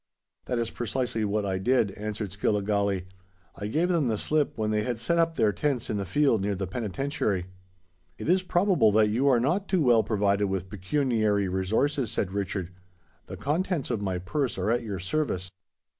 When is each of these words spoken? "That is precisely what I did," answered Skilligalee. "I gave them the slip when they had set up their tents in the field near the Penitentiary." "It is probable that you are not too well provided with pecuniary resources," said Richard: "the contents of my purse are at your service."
"That 0.45 0.57
is 0.57 0.71
precisely 0.71 1.23
what 1.23 1.45
I 1.45 1.59
did," 1.59 1.91
answered 1.91 2.31
Skilligalee. 2.31 3.05
"I 3.55 3.67
gave 3.67 3.87
them 3.89 4.07
the 4.07 4.17
slip 4.17 4.57
when 4.57 4.71
they 4.71 4.81
had 4.81 4.97
set 4.97 5.19
up 5.19 5.35
their 5.35 5.53
tents 5.53 5.91
in 5.91 5.97
the 5.97 6.07
field 6.07 6.41
near 6.41 6.55
the 6.55 6.65
Penitentiary." 6.65 7.45
"It 8.17 8.27
is 8.27 8.41
probable 8.41 8.91
that 8.93 9.09
you 9.11 9.27
are 9.27 9.39
not 9.39 9.67
too 9.69 9.83
well 9.83 10.03
provided 10.03 10.47
with 10.47 10.71
pecuniary 10.71 11.47
resources," 11.47 12.09
said 12.11 12.31
Richard: 12.33 12.71
"the 13.27 13.37
contents 13.37 13.91
of 13.91 14.01
my 14.01 14.17
purse 14.17 14.57
are 14.57 14.71
at 14.71 14.81
your 14.81 14.97
service." 14.97 15.51